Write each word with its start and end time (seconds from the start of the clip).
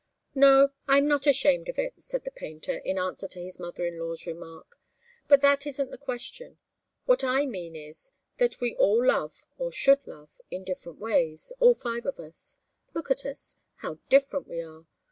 "No 0.33 0.71
I'm 0.87 1.07
not 1.07 1.27
ashamed 1.27 1.69
of 1.69 1.77
it," 1.77 1.93
said 2.01 2.23
the 2.23 2.31
painter, 2.31 2.77
in 2.77 2.97
answer 2.97 3.27
to 3.27 3.39
his 3.39 3.59
mother 3.59 3.85
in 3.85 3.99
law's 3.99 4.25
remark. 4.25 4.79
"But 5.27 5.41
that 5.41 5.67
isn't 5.67 5.91
the 5.91 5.97
question. 5.99 6.57
What 7.05 7.23
I 7.23 7.45
mean 7.45 7.75
is, 7.75 8.11
that 8.37 8.59
we 8.59 8.75
all 8.77 9.05
love, 9.05 9.45
or 9.59 9.71
should 9.71 10.07
love, 10.07 10.41
in 10.49 10.63
different 10.63 10.97
ways 10.97 11.53
all 11.59 11.75
five 11.75 12.07
of 12.07 12.19
us. 12.19 12.57
Look 12.95 13.11
at 13.11 13.27
us 13.27 13.57
how 13.75 13.99
different 14.09 14.47
we 14.47 14.59
are! 14.59 14.87